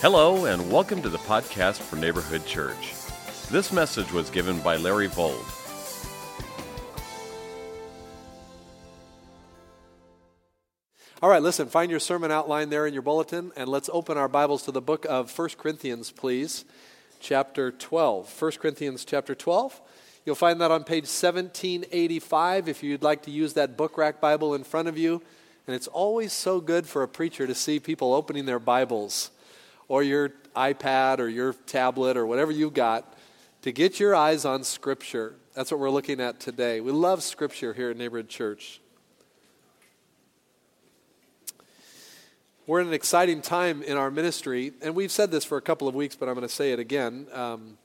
[0.00, 2.94] Hello, and welcome to the podcast for Neighborhood Church.
[3.50, 5.44] This message was given by Larry Vold.
[11.20, 14.28] All right, listen, find your sermon outline there in your bulletin, and let's open our
[14.28, 16.64] Bibles to the book of 1 Corinthians, please,
[17.18, 18.40] chapter 12.
[18.40, 19.80] 1 Corinthians, chapter 12.
[20.24, 24.54] You'll find that on page 1785 if you'd like to use that book rack Bible
[24.54, 25.20] in front of you.
[25.66, 29.32] And it's always so good for a preacher to see people opening their Bibles
[29.88, 33.14] or your iPad or your tablet or whatever you've got
[33.62, 35.34] to get your eyes on Scripture.
[35.54, 36.80] That's what we're looking at today.
[36.80, 38.80] We love Scripture here at Neighborhood Church.
[42.66, 45.88] We're in an exciting time in our ministry, and we've said this for a couple
[45.88, 47.26] of weeks, but I'm going to say it again.
[47.32, 47.78] Um,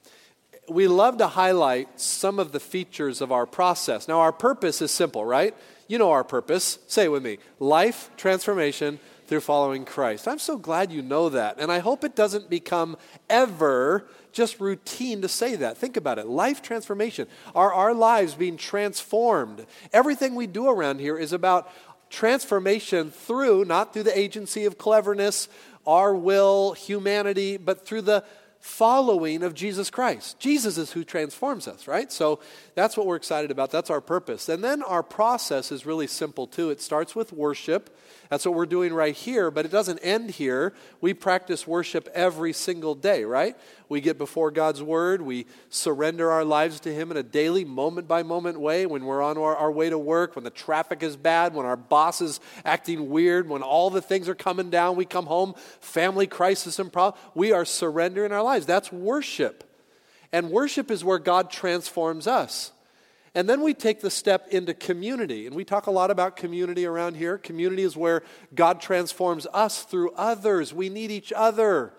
[0.67, 4.09] we love to highlight some of the features of our process.
[4.09, 5.55] Now, our purpose is simple, right?
[5.87, 6.79] You know our purpose.
[6.87, 8.99] Say it with me life transformation
[9.33, 10.27] through following Christ.
[10.27, 11.59] I'm so glad you know that.
[11.59, 12.95] And I hope it doesn't become
[13.31, 15.75] ever just routine to say that.
[15.75, 17.27] Think about it life transformation.
[17.55, 19.65] Are our lives being transformed?
[19.91, 21.67] Everything we do around here is about
[22.11, 25.49] transformation through, not through the agency of cleverness,
[25.87, 28.23] our will, humanity, but through the
[28.63, 30.39] following of Jesus Christ.
[30.39, 32.09] Jesus is who transforms us, right?
[32.09, 32.39] So
[32.75, 33.71] that's what we're excited about.
[33.71, 34.47] That's our purpose.
[34.47, 36.69] And then our process is really simple too.
[36.69, 37.93] It starts with worship.
[38.29, 40.73] That's what we're doing right here, but it doesn't end here.
[41.01, 43.57] We practice worship every single day, right?
[43.89, 45.21] We get before God's Word.
[45.21, 49.21] We surrender our lives to Him in a daily, moment by moment way when we're
[49.21, 52.39] on our, our way to work, when the traffic is bad, when our boss is
[52.65, 54.95] acting weird, when all the things are coming down.
[54.95, 57.21] We come home, family crisis and problem.
[57.35, 58.65] We are surrendering our lives.
[58.65, 59.63] That's worship.
[60.31, 62.71] And worship is where God transforms us.
[63.35, 65.47] And then we take the step into community.
[65.47, 67.37] And we talk a lot about community around here.
[67.37, 68.21] Community is where
[68.53, 70.73] God transforms us through others.
[70.73, 71.93] We need each other,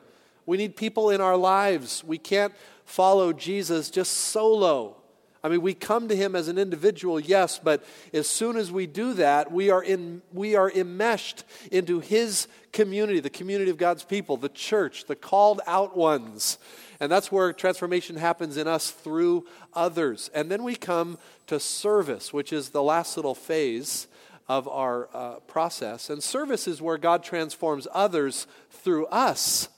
[0.47, 2.05] we need people in our lives.
[2.05, 4.97] We can't follow Jesus just solo.
[5.45, 7.85] I mean, we come to him as an individual, yes, but
[8.15, 13.21] as soon as we do that, we are, in, we are enmeshed into his community,
[13.21, 16.57] the community of God's people, the church, the called out ones.
[16.99, 20.31] And that's where transformation happens in us through others.
[20.33, 21.19] And then we come
[21.49, 24.07] to service, which is the last little phase
[24.49, 26.09] of our uh, process.
[26.09, 29.69] And service is where God transforms others through us.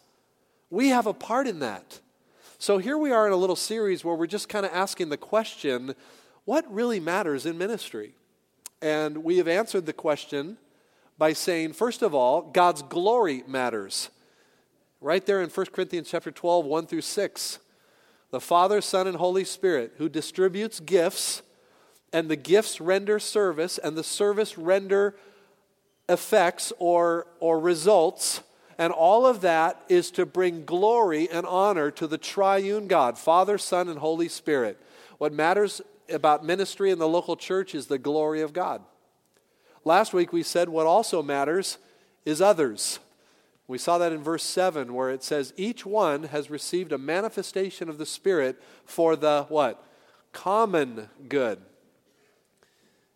[0.70, 2.00] We have a part in that.
[2.58, 5.16] So here we are in a little series where we're just kind of asking the
[5.16, 5.94] question
[6.44, 8.14] what really matters in ministry?
[8.80, 10.58] And we have answered the question
[11.18, 14.10] by saying, first of all, God's glory matters.
[15.00, 17.58] Right there in 1 Corinthians chapter 12, 1 through 6.
[18.30, 21.42] The Father, Son, and Holy Spirit, who distributes gifts,
[22.12, 25.16] and the gifts render service, and the service render
[26.08, 28.42] effects or, or results.
[28.78, 33.56] And all of that is to bring glory and honor to the triune God, Father,
[33.56, 34.80] Son, and Holy Spirit.
[35.18, 38.82] What matters about ministry in the local church is the glory of God.
[39.84, 41.78] Last week we said what also matters
[42.24, 42.98] is others.
[43.68, 47.88] We saw that in verse 7 where it says, Each one has received a manifestation
[47.88, 49.82] of the Spirit for the what?
[50.32, 51.60] Common good.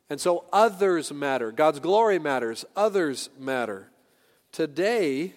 [0.09, 1.53] And so others matter.
[1.53, 2.65] God's glory matters.
[2.75, 3.91] Others matter.
[4.50, 5.34] Today,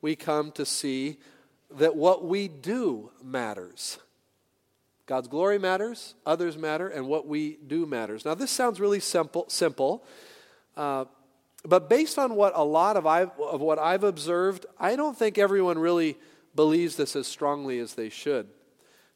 [0.00, 1.18] we come to see
[1.70, 3.98] that what we do matters.
[5.06, 8.24] God's glory matters, others matter, and what we do matters.
[8.24, 10.04] Now, this sounds really simple, simple
[10.76, 11.06] uh,
[11.64, 15.36] but based on what a lot of, I've, of what I've observed, I don't think
[15.38, 16.16] everyone really
[16.54, 18.46] believes this as strongly as they should.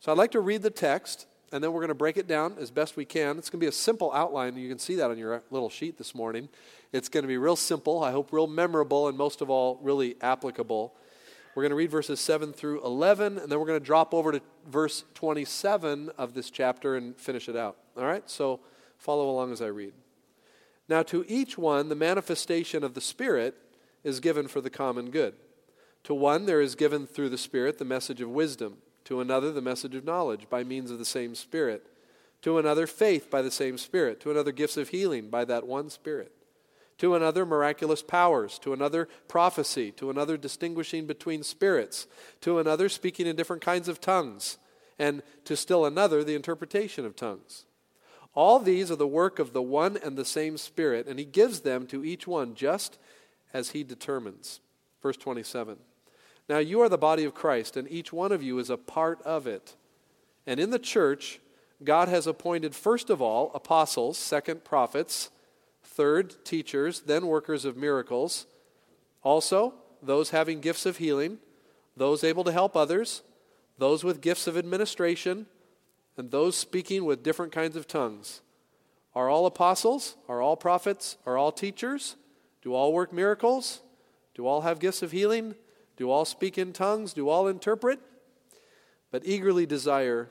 [0.01, 2.57] So I'd like to read the text, and then we're going to break it down
[2.61, 3.39] as best we can.
[3.39, 4.57] It's going to be a simple outline.
[4.57, 6.49] You can see that on your uh, little sheet this morning.
[6.93, 10.17] It's going to be real simple, I hope real memorable, and most of all, really
[10.21, 10.95] applicable.
[11.55, 14.33] We're going to read verses 7 through 11, and then we're going to drop over
[14.33, 17.77] to verse 27 of this chapter and finish it out.
[17.97, 18.29] All right?
[18.31, 18.61] So
[18.99, 19.93] follow along as I read.
[20.89, 23.57] Now, to each one, the manifestation of the Spirit
[24.05, 25.35] is given for the common good.
[26.05, 28.79] To one, there is given through the Spirit the message of wisdom,
[29.11, 31.85] to another, the message of knowledge by means of the same Spirit,
[32.43, 35.91] to another, faith by the same Spirit, to another, gifts of healing by that one
[35.91, 36.31] Spirit,
[36.99, 42.07] to another, miraculous powers, to another, prophecy, to another, distinguishing between spirits,
[42.41, 44.59] to another, speaking in different kinds of tongues,
[44.97, 47.65] and to still another, the interpretation of tongues.
[48.33, 51.63] All these are the work of the one and the same Spirit, and He gives
[51.63, 52.97] them to each one just
[53.53, 54.61] as He determines.
[55.03, 55.79] Verse 27.
[56.51, 59.23] Now you are the body of Christ, and each one of you is a part
[59.23, 59.77] of it.
[60.49, 61.39] And in the church,
[61.85, 65.31] God has appointed first of all apostles, second prophets,
[65.85, 68.49] third teachers, then workers of miracles,
[69.23, 71.39] also those having gifts of healing,
[71.97, 73.23] those able to help others,
[73.79, 75.47] those with gifts of administration,
[76.17, 78.41] and those speaking with different kinds of tongues.
[79.15, 80.17] Are all apostles?
[80.29, 81.17] Are all prophets?
[81.27, 82.17] Are all teachers?
[82.61, 83.83] Do all work miracles?
[84.35, 85.55] Do all have gifts of healing?
[86.01, 87.13] Do all speak in tongues?
[87.13, 88.01] Do all interpret?
[89.11, 90.31] But eagerly desire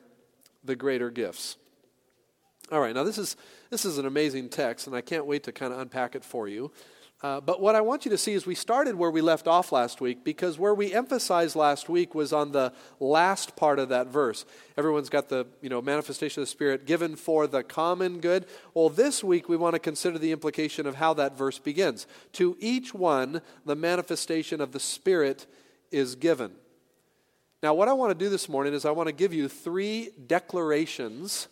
[0.64, 1.58] the greater gifts.
[2.72, 3.38] All right, now this is,
[3.70, 6.48] this is an amazing text, and I can't wait to kind of unpack it for
[6.48, 6.72] you.
[7.22, 9.72] Uh, but what I want you to see is we started where we left off
[9.72, 14.08] last week because where we emphasized last week was on the last part of that
[14.08, 14.46] verse.
[14.78, 18.46] Everyone's got the you know manifestation of the Spirit given for the common good.
[18.74, 22.08] Well, this week we want to consider the implication of how that verse begins.
[22.34, 25.46] To each one, the manifestation of the Spirit
[25.92, 26.52] is given.
[27.62, 30.12] Now, what I want to do this morning is I want to give you three
[30.28, 31.50] declarations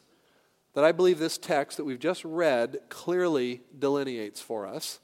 [0.74, 5.00] that I believe this text that we've just read clearly delineates for us.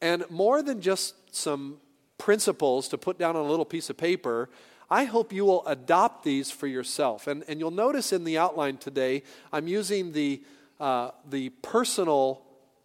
[0.00, 1.78] And more than just some
[2.18, 4.48] principles to put down on a little piece of paper,
[4.90, 7.26] I hope you will adopt these for yourself.
[7.26, 10.42] And, and you'll notice in the outline today, I'm using the,
[10.80, 12.42] uh, the personal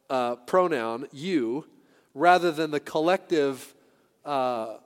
[0.09, 1.65] uh, pronoun, you,
[2.13, 3.74] rather than the collective
[4.25, 4.77] uh,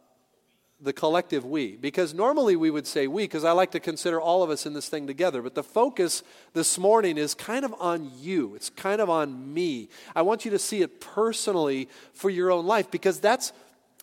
[0.85, 1.75] the collective we.
[1.75, 4.73] Because normally we would say we, because I like to consider all of us in
[4.73, 5.41] this thing together.
[5.41, 6.23] But the focus
[6.53, 9.89] this morning is kind of on you, it's kind of on me.
[10.15, 13.51] I want you to see it personally for your own life, because that's,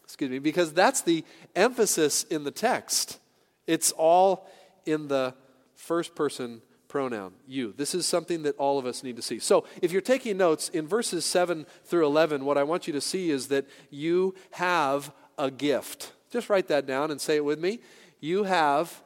[0.05, 1.25] excuse me, because that's the
[1.56, 3.19] emphasis in the text.
[3.67, 4.49] It's all
[4.85, 5.35] in the
[5.76, 7.73] first person pronoun, you.
[7.75, 9.38] This is something that all of us need to see.
[9.38, 13.00] So, if you're taking notes, in verses 7 through 11, what I want you to
[13.00, 16.12] see is that you have a gift.
[16.32, 17.81] Just write that down and say it with me.
[18.20, 19.02] You have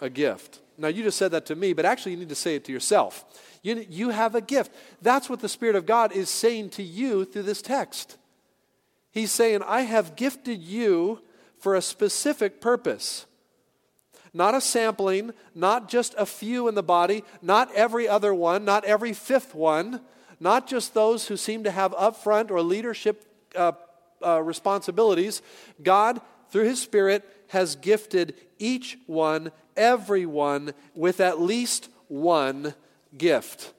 [0.00, 0.60] a gift.
[0.78, 2.72] Now, you just said that to me, but actually, you need to say it to
[2.72, 3.24] yourself.
[3.62, 4.72] You, you have a gift.
[5.02, 8.16] That's what the Spirit of God is saying to you through this text.
[9.10, 11.20] He's saying, I have gifted you
[11.58, 13.26] for a specific purpose.
[14.32, 18.84] Not a sampling, not just a few in the body, not every other one, not
[18.84, 20.00] every fifth one,
[20.38, 23.72] not just those who seem to have upfront or leadership uh,
[24.24, 25.42] uh, responsibilities.
[25.82, 32.74] God through His Spirit, has gifted each one, everyone, with at least one
[33.16, 33.72] gift.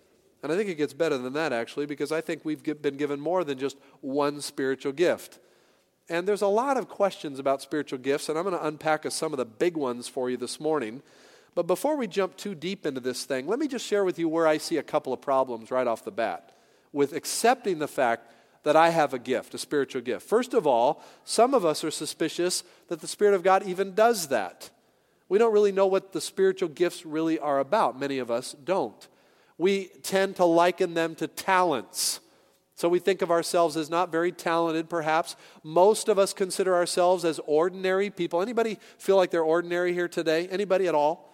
[0.43, 3.19] And I think it gets better than that, actually, because I think we've been given
[3.19, 5.39] more than just one spiritual gift.
[6.09, 9.31] And there's a lot of questions about spiritual gifts, and I'm going to unpack some
[9.33, 11.01] of the big ones for you this morning.
[11.53, 14.27] But before we jump too deep into this thing, let me just share with you
[14.27, 16.55] where I see a couple of problems right off the bat
[16.91, 18.31] with accepting the fact
[18.63, 20.27] that I have a gift, a spiritual gift.
[20.27, 24.27] First of all, some of us are suspicious that the Spirit of God even does
[24.27, 24.69] that.
[25.29, 27.99] We don't really know what the spiritual gifts really are about.
[27.99, 29.07] Many of us don't.
[29.57, 32.19] We tend to liken them to talents.
[32.75, 35.35] So we think of ourselves as not very talented, perhaps.
[35.63, 38.41] Most of us consider ourselves as ordinary people.
[38.41, 40.47] Anybody feel like they're ordinary here today?
[40.47, 41.31] Anybody at all?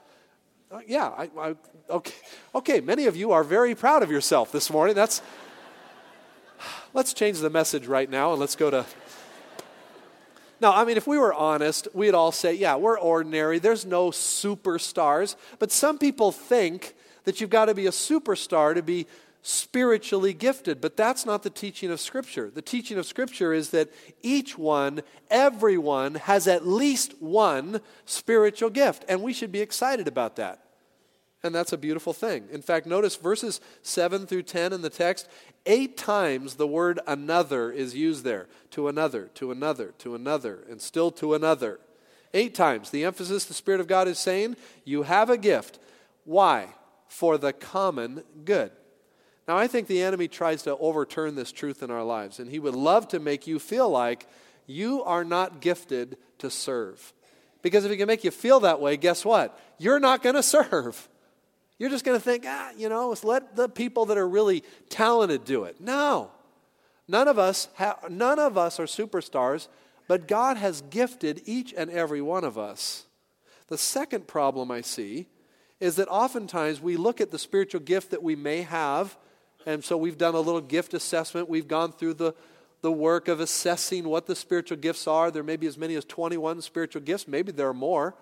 [0.70, 1.56] Uh, yeah, I, I,
[1.90, 2.14] okay.
[2.54, 4.94] Okay, many of you are very proud of yourself this morning.
[4.94, 5.22] That's
[6.94, 8.86] let's change the message right now and let's go to.
[10.60, 13.60] Now, I mean, if we were honest, we'd all say, yeah, we're ordinary.
[13.60, 15.36] There's no superstars.
[15.60, 16.96] But some people think
[17.26, 19.06] that you've got to be a superstar to be
[19.44, 20.82] spiritually gifted.
[20.82, 22.50] But that's not the teaching of Scripture.
[22.54, 23.90] The teaching of Scripture is that
[24.24, 29.06] each one, everyone, has at least one spiritual gift.
[29.08, 30.67] And we should be excited about that.
[31.44, 32.48] And that's a beautiful thing.
[32.52, 35.28] In fact, notice verses 7 through 10 in the text,
[35.66, 38.48] eight times the word another is used there.
[38.72, 41.80] To another, to another, to another, and still to another.
[42.34, 42.90] Eight times.
[42.90, 45.80] The emphasis the Spirit of God is saying, you have a gift.
[46.26, 46.70] Why?
[47.08, 48.72] For the common good.
[49.48, 52.60] Now, I think the enemy tries to overturn this truth in our lives, and he
[52.60, 54.28] would love to make you feel like
[54.66, 57.14] you are not gifted to serve.
[57.62, 59.58] Because if he can make you feel that way, guess what?
[59.78, 61.08] You're not going to serve.
[61.80, 65.46] You're just going to think, ah, you know, let the people that are really talented
[65.46, 65.80] do it.
[65.80, 66.32] No.
[67.08, 67.70] None of us
[68.10, 69.68] none of us are superstars,
[70.08, 73.06] but God has gifted each and every one of us.
[73.68, 75.28] The second problem I see
[75.80, 79.16] is that oftentimes we look at the spiritual gift that we may have,
[79.66, 81.48] and so we've done a little gift assessment.
[81.48, 82.34] We've gone through the,
[82.82, 85.30] the work of assessing what the spiritual gifts are.
[85.30, 88.16] There may be as many as 21 spiritual gifts, maybe there are more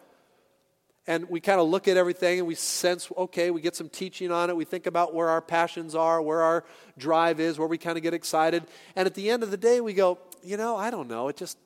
[1.07, 4.31] and we kind of look at everything and we sense, okay, we get some teaching
[4.31, 4.55] on it.
[4.55, 6.63] We think about where our passions are, where our
[6.97, 8.63] drive is, where we kind of get excited.
[8.95, 11.27] And at the end of the day, we go, you know, I don't know.
[11.27, 11.57] It just,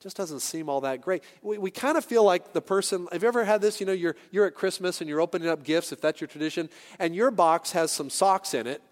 [0.00, 1.22] just doesn't seem all that great.
[1.42, 3.78] We, we kind of feel like the person, have you ever had this?
[3.78, 6.68] You know, you're, you're at Christmas and you're opening up gifts, if that's your tradition,
[6.98, 8.82] and your box has some socks in it,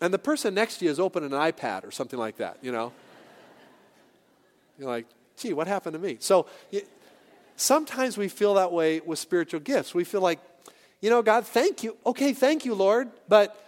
[0.00, 2.72] and the person next to you is opening an iPad or something like that, you
[2.72, 2.92] know?
[4.78, 5.06] You're like,
[5.38, 6.18] gee, what happened to me?
[6.20, 6.46] So,
[7.56, 9.94] sometimes we feel that way with spiritual gifts.
[9.94, 10.38] We feel like,
[11.00, 11.96] you know, God, thank you.
[12.06, 13.08] Okay, thank you, Lord.
[13.28, 13.60] But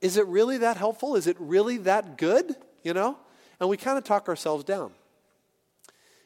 [0.00, 1.16] is it really that helpful?
[1.16, 2.56] Is it really that good?
[2.82, 3.18] You know?
[3.60, 4.92] And we kind of talk ourselves down.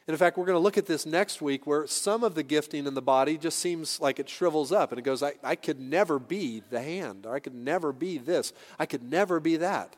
[0.09, 2.41] And in fact, we're going to look at this next week where some of the
[2.41, 5.53] gifting in the body just seems like it shrivels up and it goes, I, I
[5.55, 9.57] could never be the hand, or I could never be this, I could never be
[9.57, 9.95] that.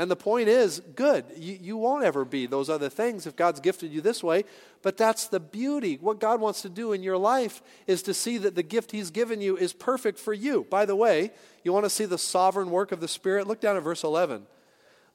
[0.00, 1.26] And the point is, good.
[1.36, 4.46] You, you won't ever be those other things if God's gifted you this way.
[4.80, 5.98] But that's the beauty.
[6.00, 9.10] What God wants to do in your life is to see that the gift He's
[9.10, 10.66] given you is perfect for you.
[10.70, 13.46] By the way, you want to see the sovereign work of the Spirit?
[13.46, 14.46] Look down at verse 11.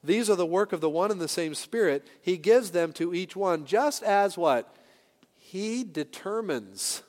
[0.04, 2.06] These are the work of the one and the same Spirit.
[2.22, 4.72] He gives them to each one just as what?
[5.36, 7.02] He determines.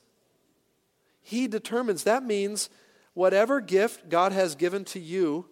[1.21, 2.05] He determines.
[2.05, 2.71] That means
[3.13, 5.45] whatever gift God has given to you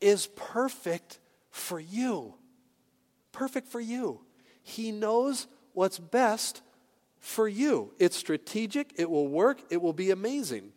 [0.00, 1.18] is perfect
[1.56, 2.34] for you.
[3.32, 4.20] Perfect for you.
[4.62, 6.62] He knows what's best
[7.18, 7.92] for you.
[7.98, 10.72] It's strategic, it will work, it will be amazing.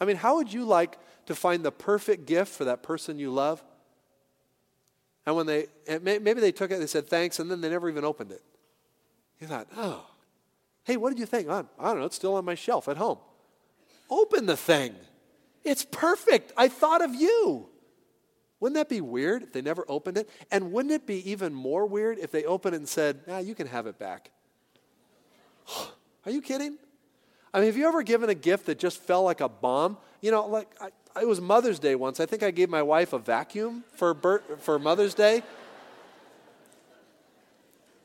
[0.00, 3.30] I mean, how would you like to find the perfect gift for that person you
[3.30, 3.62] love?
[5.26, 5.66] And when they,
[6.00, 8.42] maybe they took it, they said thanks, and then they never even opened it.
[9.40, 10.04] You thought, oh,
[10.84, 11.48] hey, what did you think?
[11.48, 13.18] I don't know, it's still on my shelf at home.
[14.10, 14.94] Open the thing.
[15.64, 16.52] It's perfect.
[16.56, 17.68] I thought of you.
[18.60, 20.28] Wouldn't that be weird if they never opened it?
[20.50, 23.54] And wouldn't it be even more weird if they opened it and said, ah, you
[23.54, 24.30] can have it back?
[26.26, 26.76] Are you kidding?
[27.54, 29.96] I mean, have you ever given a gift that just fell like a bomb?
[30.20, 32.20] You know, like I, it was Mother's Day once.
[32.20, 35.42] I think I gave my wife a vacuum for, Bert, for Mother's Day.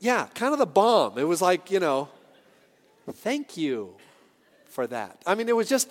[0.00, 1.18] Yeah, kind of the bomb.
[1.18, 2.08] It was like, you know,
[3.10, 3.94] thank you
[4.66, 5.20] for that.
[5.26, 5.90] I mean, it was just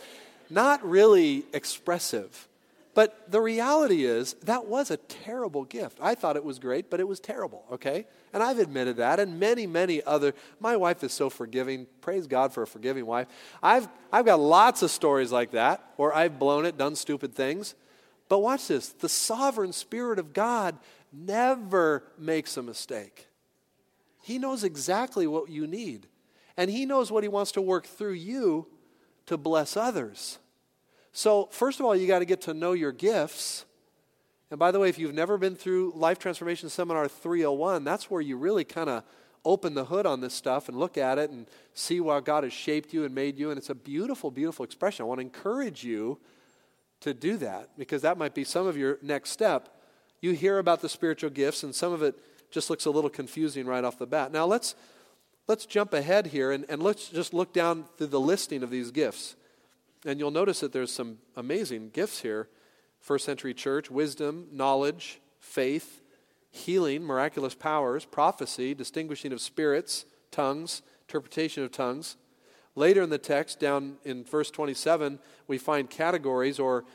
[0.50, 2.48] not really expressive.
[2.96, 5.98] But the reality is, that was a terrible gift.
[6.00, 8.06] I thought it was great, but it was terrible, okay?
[8.32, 10.36] And I've admitted that, and many, many other.
[10.60, 11.88] My wife is so forgiving.
[12.02, 13.28] Praise God for a forgiving wife.
[13.64, 17.74] I've, I've got lots of stories like that where I've blown it, done stupid things.
[18.30, 20.78] But watch this the sovereign Spirit of God
[21.12, 23.28] never makes a mistake.
[24.22, 26.08] He knows exactly what you need,
[26.58, 28.68] and He knows what He wants to work through you
[29.26, 30.38] to bless others.
[31.16, 33.66] So, first of all, you got to get to know your gifts.
[34.50, 38.20] And by the way, if you've never been through Life Transformation Seminar 301, that's where
[38.20, 39.04] you really kind of
[39.46, 42.54] open the hood on this stuff and look at it and see how God has
[42.54, 43.52] shaped you and made you.
[43.52, 45.04] And it's a beautiful, beautiful expression.
[45.04, 46.20] I want to encourage you
[47.02, 49.70] to do that because that might be some of your next step.
[50.20, 52.16] You hear about the spiritual gifts, and some of it
[52.50, 54.32] just looks a little confusing right off the bat.
[54.32, 54.74] Now, let's,
[55.48, 58.90] let's jump ahead here and, and let's just look down through the listing of these
[58.90, 59.36] gifts.
[60.06, 62.50] And you'll notice that there's some amazing gifts here.
[63.00, 66.02] First century church wisdom, knowledge, faith,
[66.52, 72.18] healing, miraculous powers, prophecy, distinguishing of spirits, tongues, interpretation of tongues.
[72.76, 76.86] Later in the text, down in verse 27, we find categories or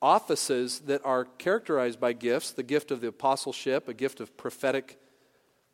[0.00, 4.98] offices that are characterized by gifts the gift of the apostleship, a gift of prophetic,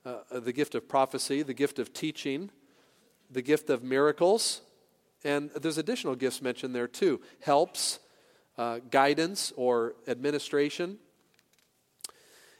[0.04, 2.50] uh, the gift of prophecy, the gift of teaching,
[3.30, 4.62] the gift of miracles,
[5.24, 7.98] and there's additional gifts mentioned there too helps,
[8.58, 10.98] uh, guidance, or administration.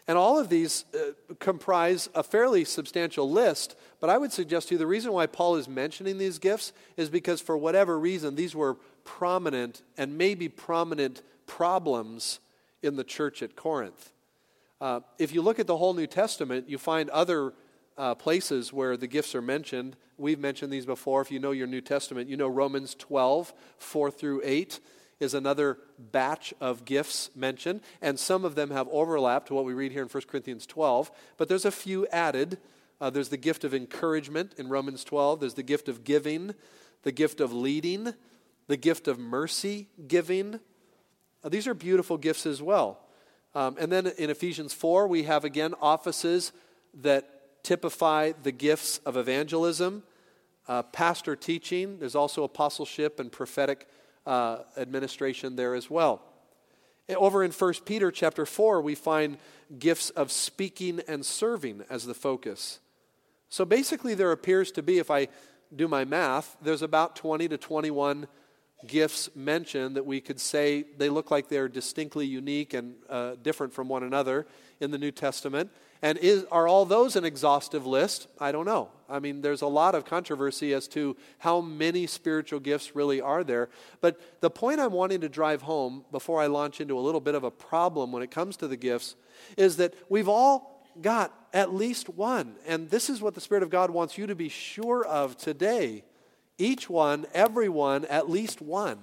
[0.08, 4.74] And all of these uh, comprise a fairly substantial list, but I would suggest to
[4.74, 8.54] you the reason why Paul is mentioning these gifts is because, for whatever reason, these
[8.54, 12.40] were prominent and maybe prominent problems
[12.82, 14.12] in the church at Corinth.
[14.80, 17.52] Uh, if you look at the whole New Testament, you find other
[17.96, 19.96] uh, places where the gifts are mentioned.
[20.16, 21.20] We've mentioned these before.
[21.20, 24.80] If you know your New Testament, you know Romans 12, 4 through 8
[25.20, 29.72] is another batch of gifts mentioned, and some of them have overlap to what we
[29.72, 32.58] read here in 1 Corinthians 12, but there's a few added.
[33.00, 36.54] Uh, there's the gift of encouragement in Romans 12, there's the gift of giving,
[37.04, 38.14] the gift of leading,
[38.66, 40.58] the gift of mercy giving.
[41.44, 43.00] Uh, these are beautiful gifts as well.
[43.54, 46.52] Um, and then in Ephesians 4, we have again offices
[46.94, 47.31] that
[47.62, 50.02] typify the gifts of evangelism,
[50.68, 51.98] uh, pastor teaching.
[51.98, 53.88] There's also apostleship and prophetic
[54.26, 56.22] uh, administration there as well.
[57.08, 59.38] Over in 1 Peter chapter 4, we find
[59.78, 62.78] gifts of speaking and serving as the focus.
[63.48, 65.28] So basically, there appears to be, if I
[65.74, 68.26] do my math, there's about 20 to 21
[68.86, 73.72] gifts mentioned that we could say they look like they're distinctly unique and uh, different
[73.72, 74.46] from one another
[74.80, 75.70] in the New Testament.
[76.02, 78.26] And is, are all those an exhaustive list?
[78.40, 78.90] I don't know.
[79.08, 83.44] I mean, there's a lot of controversy as to how many spiritual gifts really are
[83.44, 83.68] there.
[84.00, 87.36] But the point I'm wanting to drive home before I launch into a little bit
[87.36, 89.14] of a problem when it comes to the gifts
[89.56, 92.56] is that we've all got at least one.
[92.66, 96.04] And this is what the Spirit of God wants you to be sure of today
[96.58, 98.98] Each one, everyone, at least one.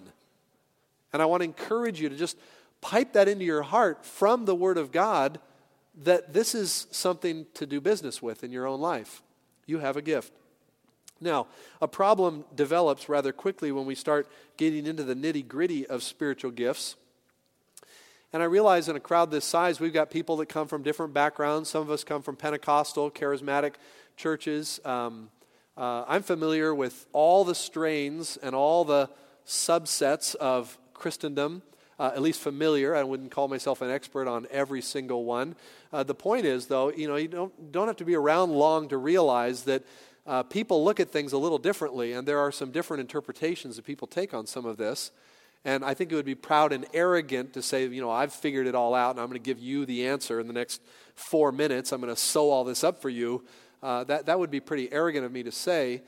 [1.12, 2.38] And I want to encourage you to just
[2.82, 5.40] pipe that into your heart from the Word of God
[6.04, 9.22] that this is something to do business with in your own life.
[9.66, 10.34] You have a gift.
[11.22, 11.48] Now,
[11.82, 14.28] a problem develops rather quickly when we start
[14.58, 16.96] getting into the nitty gritty of spiritual gifts.
[18.32, 21.14] And I realize in a crowd this size, we've got people that come from different
[21.14, 21.70] backgrounds.
[21.70, 23.74] Some of us come from Pentecostal, charismatic
[24.16, 24.80] churches.
[24.86, 25.30] Um,
[25.76, 29.10] uh, I'm familiar with all the strains and all the
[29.48, 31.64] subsets of Christendom,
[32.00, 32.96] uh, at least familiar.
[32.96, 35.56] I wouldn't call myself an expert on every single one.
[35.92, 38.88] Uh, the point is, though, you know, you don't, don't have to be around long
[38.90, 39.84] to realize that
[40.26, 43.86] uh, people look at things a little differently, and there are some different interpretations that
[43.86, 45.12] people take on some of this.
[45.66, 48.66] And I think it would be proud and arrogant to say, you know, I've figured
[48.66, 50.82] it all out and I'm going to give you the answer in the next
[51.16, 51.92] four minutes.
[51.92, 53.44] I'm going to sew all this up for you.
[53.84, 56.02] Uh, that, that would be pretty arrogant of me to say.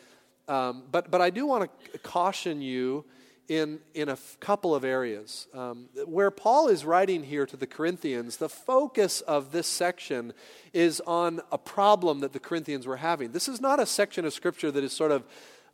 [0.48, 3.03] Um, but, but I do want to caution you
[3.51, 5.46] in, in a f- couple of areas.
[5.53, 10.31] Um, where Paul is writing here to the Corinthians, the focus of this section
[10.72, 13.34] is on a problem that the Corinthians were having.
[13.34, 15.25] This is not a section of Scripture that is sort of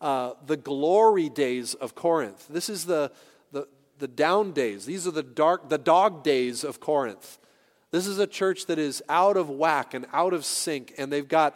[0.01, 2.47] uh, the glory days of Corinth.
[2.49, 3.11] This is the,
[3.51, 3.67] the,
[3.99, 4.87] the down days.
[4.87, 7.37] These are the dark, the dog days of Corinth.
[7.91, 11.27] This is a church that is out of whack and out of sync, and they've
[11.27, 11.55] got,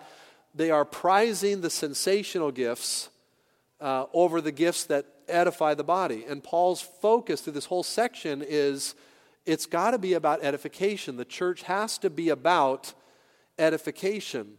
[0.53, 3.09] they are prizing the sensational gifts
[3.79, 6.25] uh, over the gifts that edify the body.
[6.27, 8.95] And Paul's focus through this whole section is
[9.45, 11.17] it's got to be about edification.
[11.17, 12.93] The church has to be about
[13.57, 14.57] edification.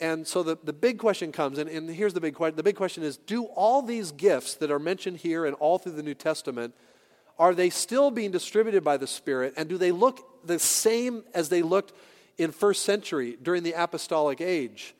[0.00, 2.56] And so the, the big question comes, and, and here's the big question.
[2.56, 5.92] The big question is do all these gifts that are mentioned here and all through
[5.92, 6.74] the New Testament,
[7.38, 9.54] are they still being distributed by the Spirit?
[9.56, 11.92] And do they look the same as they looked
[12.36, 14.94] in first century during the apostolic age?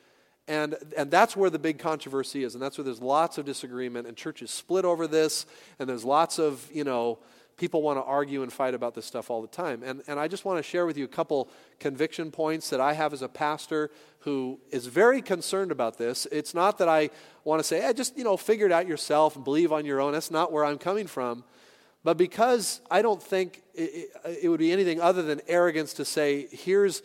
[0.48, 2.54] And, and that's where the big controversy is.
[2.54, 5.46] And that's where there's lots of disagreement, and churches split over this,
[5.78, 7.18] and there's lots of, you know,
[7.56, 9.82] people want to argue and fight about this stuff all the time.
[9.84, 12.94] And, and I just want to share with you a couple conviction points that I
[12.94, 16.26] have as a pastor who is very concerned about this.
[16.32, 17.10] It's not that I
[17.44, 20.00] want to say, hey, just, you know, figure it out yourself and believe on your
[20.00, 20.12] own.
[20.12, 21.44] That's not where I'm coming from.
[22.02, 26.04] But because I don't think it, it, it would be anything other than arrogance to
[26.04, 27.02] say, here's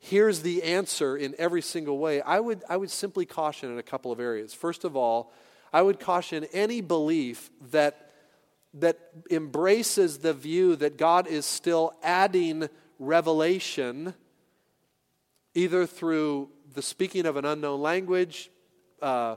[0.00, 3.82] here's the answer in every single way, I would, I would simply caution in a
[3.82, 4.54] couple of areas.
[4.54, 5.30] First of all,
[5.72, 8.10] I would caution any belief that,
[8.74, 8.98] that
[9.30, 14.14] embraces the view that God is still adding revelation,
[15.54, 18.50] either through the speaking of an unknown language,
[19.02, 19.36] uh,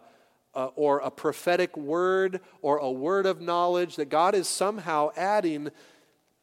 [0.56, 5.69] uh, or a prophetic word, or a word of knowledge, that God is somehow adding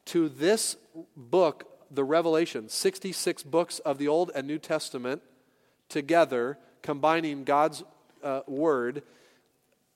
[0.05, 0.75] to this
[1.15, 5.21] book the Revelation, 66 books of the Old and New Testament
[5.89, 7.83] together, combining God's
[8.23, 9.03] uh, Word.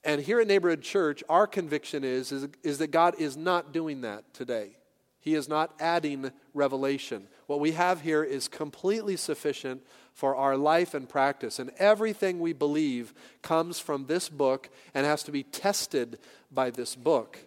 [0.03, 4.01] And here at Neighborhood Church, our conviction is, is, is that God is not doing
[4.01, 4.77] that today.
[5.19, 7.27] He is not adding revelation.
[7.47, 9.81] What we have here is completely sufficient
[10.13, 11.58] for our life and practice.
[11.58, 16.19] And everything we believe comes from this book and has to be tested
[16.51, 17.39] by this book.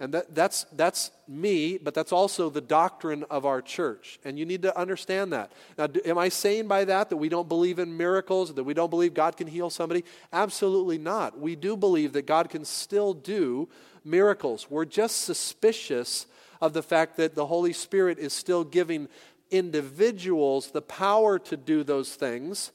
[0.00, 4.20] And that, that's, that's me, but that's also the doctrine of our church.
[4.24, 5.50] And you need to understand that.
[5.76, 8.74] Now, do, am I saying by that that we don't believe in miracles, that we
[8.74, 10.04] don't believe God can heal somebody?
[10.32, 11.40] Absolutely not.
[11.40, 13.68] We do believe that God can still do
[14.04, 14.70] miracles.
[14.70, 16.26] We're just suspicious
[16.60, 19.08] of the fact that the Holy Spirit is still giving
[19.50, 22.70] individuals the power to do those things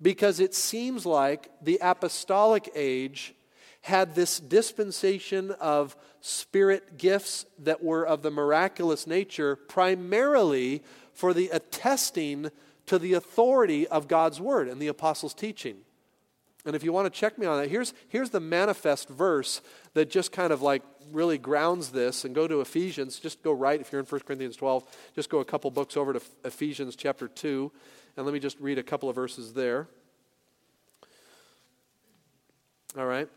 [0.00, 3.34] because it seems like the apostolic age
[3.82, 11.48] had this dispensation of spirit gifts that were of the miraculous nature, primarily for the
[11.48, 12.50] attesting
[12.86, 15.76] to the authority of God's word and the apostles' teaching.
[16.64, 19.62] And if you want to check me on that, here's, here's the manifest verse
[19.94, 22.24] that just kind of like really grounds this.
[22.24, 23.18] And go to Ephesians.
[23.18, 26.12] Just go right, if you're in 1 Corinthians 12, just go a couple books over
[26.12, 27.72] to Ephesians chapter 2.
[28.16, 29.86] And let me just read a couple of verses there.
[32.98, 33.28] All right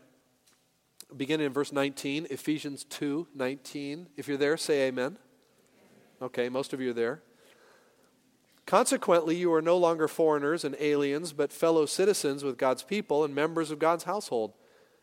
[1.16, 4.08] beginning in verse 19, Ephesians 2 19.
[4.16, 5.18] If you're there, say amen.
[6.20, 7.22] Okay, most of you are there.
[8.66, 13.34] Consequently, you are no longer foreigners and aliens, but fellow citizens with God's people and
[13.34, 14.52] members of God's household.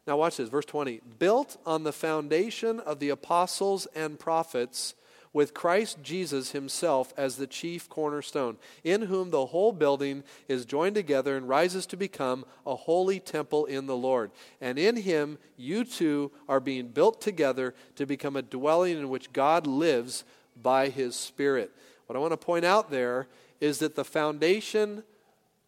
[0.07, 1.01] Now, watch this, verse 20.
[1.19, 4.95] Built on the foundation of the apostles and prophets
[5.31, 10.95] with Christ Jesus himself as the chief cornerstone, in whom the whole building is joined
[10.95, 14.31] together and rises to become a holy temple in the Lord.
[14.59, 19.31] And in him you two are being built together to become a dwelling in which
[19.31, 20.23] God lives
[20.61, 21.71] by his Spirit.
[22.07, 23.27] What I want to point out there
[23.61, 25.03] is that the foundation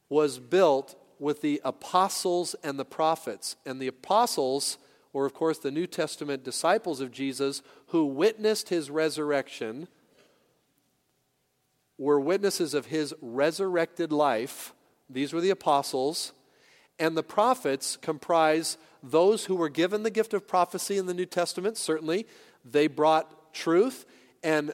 [0.10, 3.56] was built with the apostles and the prophets.
[3.65, 4.80] And the apostles
[5.13, 9.88] were, of course, the New Testament disciples of Jesus who witnessed his resurrection,
[11.97, 14.74] were witnesses of his resurrected life.
[15.10, 16.34] These were the apostles.
[16.97, 21.26] And the prophets comprise those who were given the gift of prophecy in the New
[21.26, 22.28] Testament, certainly.
[22.63, 24.06] They brought truth,
[24.43, 24.74] and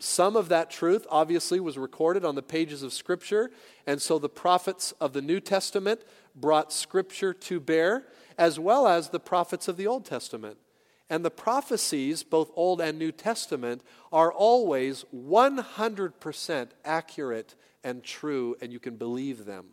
[0.00, 3.50] some of that truth obviously was recorded on the pages of Scripture.
[3.86, 6.02] And so the prophets of the New Testament
[6.36, 8.06] brought Scripture to bear,
[8.38, 10.56] as well as the prophets of the Old Testament.
[11.10, 18.72] And the prophecies, both Old and New Testament, are always 100% accurate and true, and
[18.72, 19.66] you can believe them.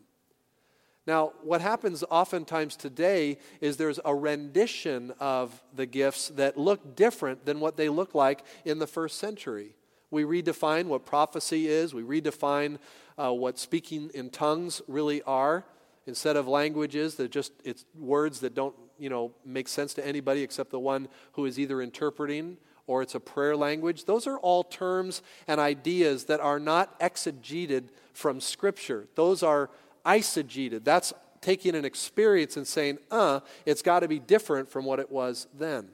[1.08, 7.46] Now, what happens oftentimes today is there's a rendition of the gifts that look different
[7.46, 9.76] than what they look like in the first century.
[10.10, 12.80] We redefine what prophecy is, we redefine
[13.18, 15.66] uh, what speaking in tongues really are.
[16.08, 20.44] Instead of languages that just, it's words that don't, you know, make sense to anybody
[20.44, 24.06] except the one who is either interpreting or it's a prayer language.
[24.06, 29.08] Those are all terms and ideas that are not exegeted from Scripture.
[29.16, 29.70] Those are
[30.06, 30.84] eisegeted.
[30.84, 35.12] That's taking an experience and saying, uh, it's got to be different from what it
[35.12, 35.90] was then.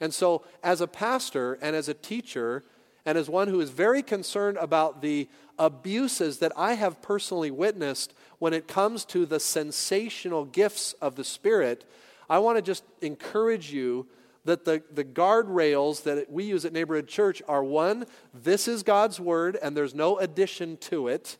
[0.00, 2.64] And so, as a pastor and as a teacher,
[3.04, 5.28] and as one who is very concerned about the
[5.60, 11.22] abuses that I have personally witnessed when it comes to the sensational gifts of the
[11.22, 11.84] Spirit,
[12.28, 14.08] I want to just encourage you
[14.46, 19.20] that the, the guardrails that we use at Neighborhood Church are one, this is God's
[19.20, 21.36] Word and there's no addition to it.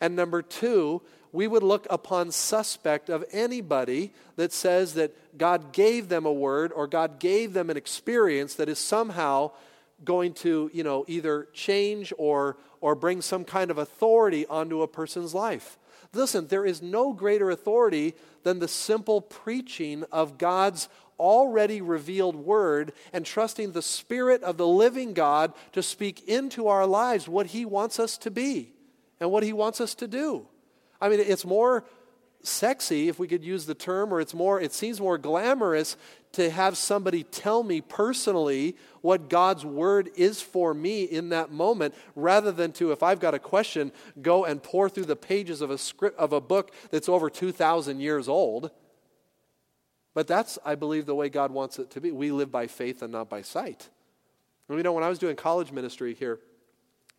[0.00, 6.08] And number two, we would look upon suspect of anybody that says that God gave
[6.08, 9.50] them a word or God gave them an experience that is somehow
[10.04, 14.86] going to, you know, either change or, or bring some kind of authority onto a
[14.86, 15.78] person's life.
[16.12, 22.92] Listen, there is no greater authority than the simple preaching of God's already revealed word
[23.10, 27.64] and trusting the Spirit of the living God to speak into our lives what He
[27.64, 28.74] wants us to be
[29.18, 30.46] and what He wants us to do.
[31.00, 31.86] I mean, it's more
[32.46, 35.96] sexy, if we could use the term, or it's more, it seems more glamorous
[36.32, 41.94] to have somebody tell me personally what God's word is for me in that moment,
[42.16, 45.70] rather than to, if I've got a question, go and pore through the pages of
[45.70, 48.70] a script of a book that's over 2,000 years old.
[50.14, 52.10] But that's, I believe, the way God wants it to be.
[52.10, 53.88] We live by faith and not by sight.
[54.68, 56.40] And you know, when I was doing college ministry here,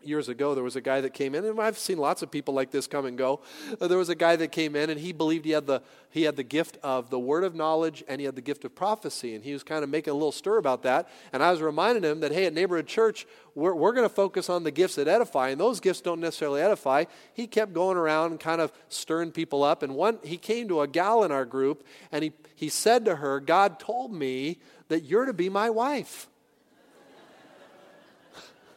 [0.06, 2.54] years ago, there was a guy that came in, and I've seen lots of people
[2.54, 3.42] like this come and go.
[3.80, 6.24] Uh, there was a guy that came in, and he believed he had the he
[6.24, 9.36] had the gift of the word of knowledge, and he had the gift of prophecy,
[9.36, 11.10] and he was kind of making a little stir about that.
[11.34, 14.50] And I was reminding him that hey, at neighborhood church, we're we're going to focus
[14.50, 17.06] on the gifts that edify, and those gifts don't necessarily edify.
[17.34, 20.82] He kept going around and kind of stirring people up, and one he came to
[20.82, 25.04] a gal in our group, and he he said to her, "God told me that
[25.04, 26.28] you're to be my wife."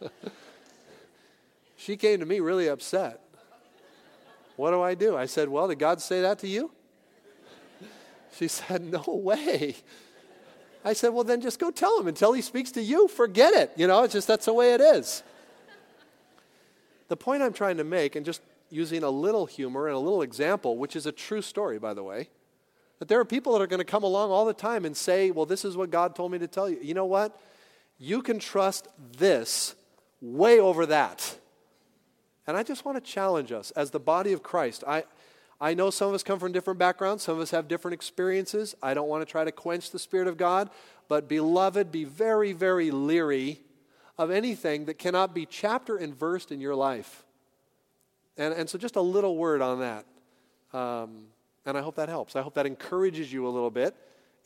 [1.88, 3.18] She came to me really upset.
[4.57, 5.16] What do I do?
[5.16, 6.70] I said, Well, did God say that to you?
[8.37, 9.74] She said, No way.
[10.85, 13.09] I said, Well, then just go tell him until he speaks to you.
[13.09, 13.72] Forget it.
[13.74, 15.22] You know, it's just that's the way it is.
[17.09, 20.20] The point I'm trying to make, and just using a little humor and a little
[20.20, 22.29] example, which is a true story, by the way,
[22.98, 25.31] that there are people that are going to come along all the time and say,
[25.31, 26.81] Well, this is what God told me to tell you.
[26.83, 27.40] You know what?
[27.96, 29.74] You can trust this
[30.20, 31.38] way over that.
[32.49, 34.83] And I just want to challenge us as the body of Christ.
[34.89, 35.05] I,
[35.61, 38.75] I know some of us come from different backgrounds, some of us have different experiences.
[38.83, 40.71] I don't want to try to quench the Spirit of God,
[41.09, 43.61] but beloved, be very, very leery
[44.17, 47.27] of anything that cannot be chapter and verse in your life.
[48.39, 50.07] And, and so, just a little word on that.
[50.73, 51.27] Um,
[51.67, 52.35] and I hope that helps.
[52.35, 53.95] I hope that encourages you a little bit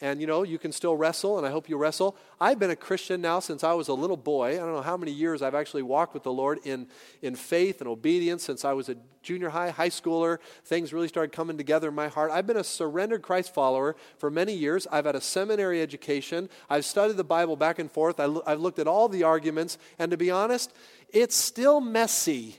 [0.03, 2.17] and you know you can still wrestle and i hope you wrestle.
[2.39, 4.55] I've been a christian now since i was a little boy.
[4.55, 6.89] I don't know how many years i've actually walked with the lord in,
[7.23, 10.39] in faith and obedience since i was a junior high high schooler.
[10.65, 12.31] Things really started coming together in my heart.
[12.33, 14.87] I've been a surrendered christ follower for many years.
[14.91, 16.51] I've had a seminary education.
[16.69, 18.21] I've studied the bible back and forth.
[18.21, 19.79] I, i've looked at all the arguments.
[19.99, 20.75] And to be honest
[21.11, 22.57] it's still messy.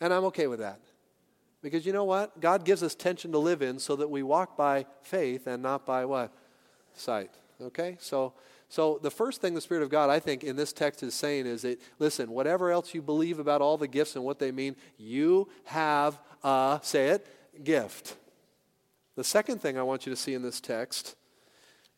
[0.00, 0.80] And i'm okay with that
[1.62, 2.40] because you know what?
[2.40, 5.84] God gives us tension to live in so that we walk by faith and not
[5.84, 6.32] by what?
[6.94, 7.30] Sight.
[7.60, 7.96] Okay?
[8.00, 8.34] So
[8.68, 11.46] so the first thing the Spirit of God, I think, in this text is saying
[11.46, 14.76] is that, listen, whatever else you believe about all the gifts and what they mean,
[14.98, 17.26] you have a, say it,
[17.64, 18.16] gift.
[19.16, 21.16] The second thing I want you to see in this text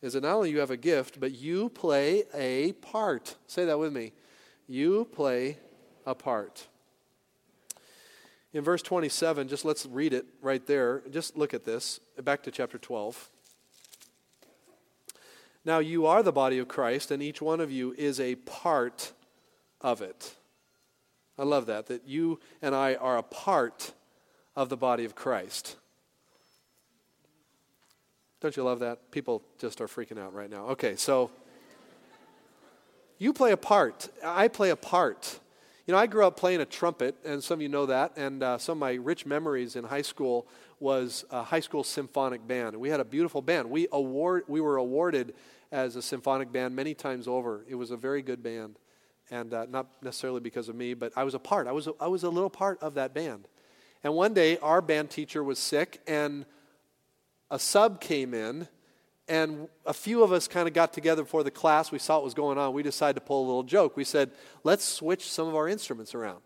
[0.01, 3.35] is that not only you have a gift, but you play a part.
[3.47, 4.13] Say that with me.
[4.67, 5.57] You play
[6.05, 6.67] a part.
[8.53, 11.03] In verse 27, just let's read it right there.
[11.09, 11.99] Just look at this.
[12.21, 13.29] Back to chapter 12.
[15.63, 19.13] Now, you are the body of Christ, and each one of you is a part
[19.79, 20.35] of it.
[21.37, 23.93] I love that, that you and I are a part
[24.55, 25.77] of the body of Christ.
[28.41, 29.11] Don't you love that?
[29.11, 30.67] People just are freaking out right now.
[30.69, 31.29] Okay, so
[33.19, 34.09] you play a part.
[34.23, 35.39] I play a part.
[35.91, 38.13] You know, I grew up playing a trumpet, and some of you know that.
[38.15, 40.47] And uh, some of my rich memories in high school
[40.79, 42.77] was a high school symphonic band.
[42.77, 43.69] We had a beautiful band.
[43.69, 45.33] We award we were awarded
[45.69, 47.65] as a symphonic band many times over.
[47.67, 48.77] It was a very good band,
[49.31, 51.67] and uh, not necessarily because of me, but I was a part.
[51.67, 53.49] I was a, I was a little part of that band.
[54.01, 56.45] And one day, our band teacher was sick, and
[57.49, 58.69] a sub came in,
[59.27, 61.91] and a few of us kind of got together before the class.
[61.91, 62.73] We saw what was going on.
[62.73, 63.95] We decided to pull a little joke.
[63.95, 64.31] We said,
[64.63, 66.41] let's switch some of our instruments around.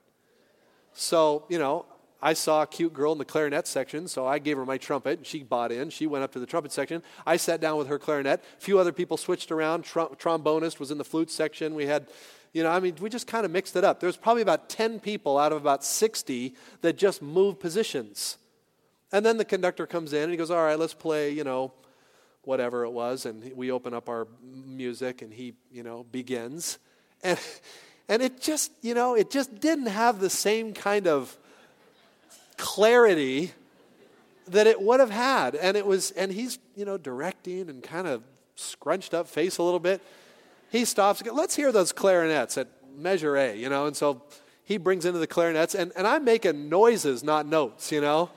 [0.93, 1.85] So, you know,
[2.21, 5.19] I saw a cute girl in the clarinet section, so I gave her my trumpet,
[5.19, 5.89] and she bought in.
[5.89, 7.03] She went up to the trumpet section.
[7.25, 8.43] I sat down with her clarinet.
[8.57, 9.83] A few other people switched around.
[9.83, 11.75] Trom- trombonist was in the flute section.
[11.75, 12.07] We had,
[12.53, 13.99] you know, I mean, we just kind of mixed it up.
[13.99, 18.37] There was probably about 10 people out of about 60 that just moved positions.
[19.11, 21.73] And then the conductor comes in and he goes, All right, let's play, you know,
[22.45, 23.25] whatever it was.
[23.25, 24.27] And we open up our
[24.65, 26.79] music and he, you know, begins.
[27.23, 27.39] And,
[28.07, 31.35] and it just, you know, it just didn't have the same kind of
[32.57, 33.51] clarity
[34.47, 35.55] that it would have had.
[35.55, 38.23] And it was, and he's, you know, directing and kind of
[38.55, 40.01] scrunched up face a little bit.
[40.71, 44.21] He stops, let's hear those clarinets at measure A, you know, and so
[44.63, 48.29] he brings into the clarinets, and, and I'm making noises, not notes, you know.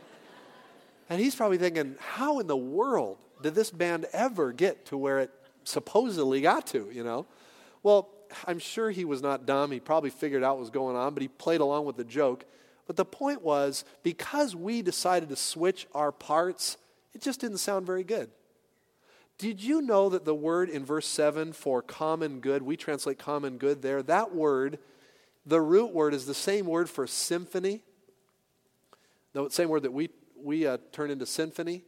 [1.09, 5.21] And he's probably thinking, how in the world did this band ever get to where
[5.21, 5.31] it
[5.65, 7.27] supposedly got to, you know?
[7.83, 8.09] Well,
[8.47, 9.71] I'm sure he was not dumb.
[9.71, 12.45] He probably figured out what was going on, but he played along with the joke.
[12.87, 16.77] But the point was, because we decided to switch our parts,
[17.15, 18.31] it just didn't sound very good.
[19.39, 23.57] Did you know that the word in verse 7 for common good, we translate common
[23.57, 24.79] good there, that word,
[25.47, 27.83] the root word is the same word for symphony,
[29.33, 30.11] the same word that we,
[30.43, 31.85] we uh, turn into symphony,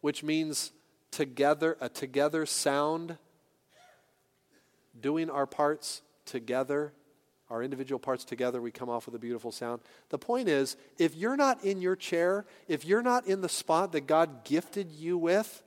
[0.00, 0.70] which means
[1.12, 3.16] together, a together sound,
[5.00, 6.92] doing our parts together
[7.52, 9.82] our individual parts together, we come off with a beautiful sound.
[10.08, 13.92] The point is, if you're not in your chair, if you're not in the spot
[13.92, 15.62] that God gifted you with,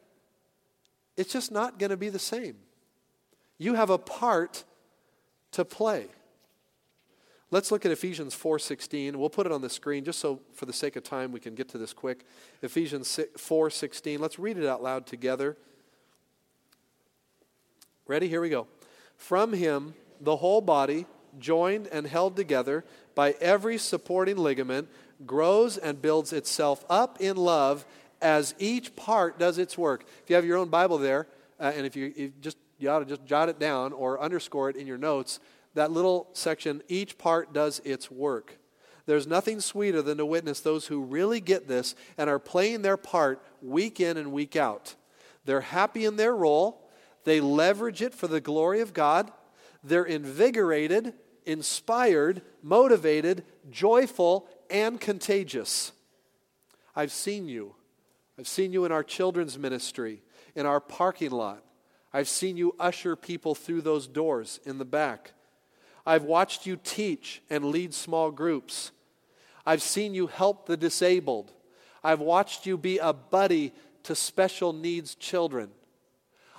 [1.15, 2.55] it's just not going to be the same.
[3.59, 4.63] You have a part
[5.51, 6.07] to play.
[7.55, 9.15] Let's look at Ephesians 4:16.
[9.15, 11.55] We'll put it on the screen just so for the sake of time we can
[11.55, 12.25] get to this quick.
[12.61, 14.19] Ephesians 4:16.
[14.19, 15.55] Let's read it out loud together.
[18.07, 18.27] Ready?
[18.27, 18.67] Here we go.
[19.15, 21.05] From him the whole body
[21.39, 22.83] joined and held together
[23.15, 24.89] by every supporting ligament,
[25.25, 27.85] grows and builds itself up in love
[28.21, 30.03] as each part does its work.
[30.23, 31.25] If you have your own Bible there,
[31.57, 34.69] uh, and if you, you just you ought to just jot it down or underscore
[34.69, 35.39] it in your notes,
[35.75, 38.57] that little section, each part does its work.
[39.05, 42.97] There's nothing sweeter than to witness those who really get this and are playing their
[42.97, 44.95] part week in and week out.
[45.45, 46.89] They're happy in their role,
[47.23, 49.31] they leverage it for the glory of God,
[49.83, 51.13] they're invigorated,
[51.45, 55.91] inspired, motivated, joyful, and contagious.
[56.95, 57.75] I've seen you.
[58.39, 60.23] I've seen you in our children's ministry,
[60.55, 61.63] in our parking lot.
[62.11, 65.33] I've seen you usher people through those doors in the back.
[66.05, 68.91] I've watched you teach and lead small groups.
[69.65, 71.51] I've seen you help the disabled.
[72.03, 75.71] I've watched you be a buddy to special needs children.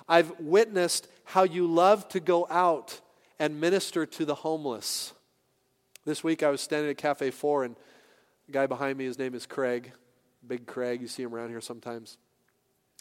[0.09, 3.01] I've witnessed how you love to go out
[3.39, 5.13] and minister to the homeless.
[6.05, 7.77] This week I was standing at Cafe 4, and
[8.47, 9.93] the guy behind me, his name is Craig.
[10.47, 12.19] Big Craig, you see him around here sometimes.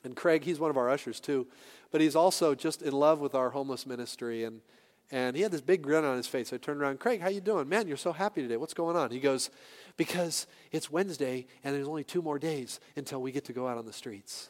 [0.04, 1.48] And Craig, he's one of our ushers too,
[1.92, 4.44] but he's also just in love with our homeless ministry.
[4.44, 4.62] And,
[5.12, 6.52] and he had this big grin on his face.
[6.52, 7.70] I turned around, Craig, how you doing?
[7.70, 8.58] Man, you're so happy today.
[8.58, 9.12] What's going on?
[9.12, 9.50] He goes,
[9.98, 13.78] because it's Wednesday and there's only two more days until we get to go out
[13.78, 14.50] on the streets.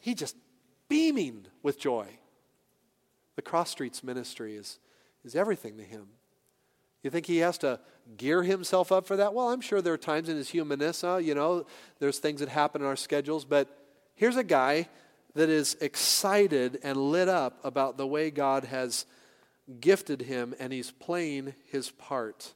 [0.00, 0.36] He just
[0.88, 2.06] beaming with joy.
[3.36, 4.78] The Cross Streets ministry is,
[5.24, 6.06] is everything to him.
[7.02, 7.80] You think he has to
[8.16, 9.34] gear himself up for that?
[9.34, 11.66] Well, I'm sure there are times in his humanness, uh, you know,
[11.98, 13.68] there's things that happen in our schedules, but
[14.14, 14.88] here's a guy
[15.34, 19.06] that is excited and lit up about the way God has
[19.80, 22.54] gifted him and he's playing his part.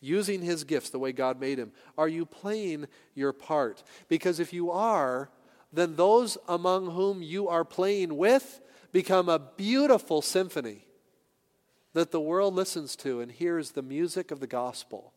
[0.00, 1.72] Using his gifts the way God made him.
[1.96, 3.82] Are you playing your part?
[4.08, 5.30] Because if you are,
[5.72, 8.60] then those among whom you are playing with
[8.92, 10.86] become a beautiful symphony
[11.92, 15.12] that the world listens to and hears the music of the gospel.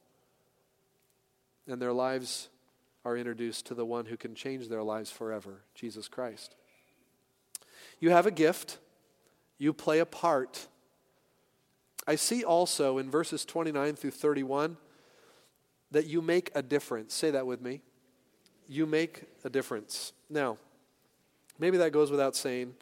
[1.68, 2.50] And their lives
[3.04, 6.56] are introduced to the one who can change their lives forever, Jesus Christ.
[8.00, 8.80] You have a gift.
[9.58, 10.68] You play a part.
[12.08, 14.78] I see also in verses 29 through 31
[15.92, 17.14] that you make a difference.
[17.14, 17.82] Say that with me.
[18.68, 20.14] You make a difference.
[20.30, 20.58] Now,
[21.58, 22.74] maybe that goes without saying,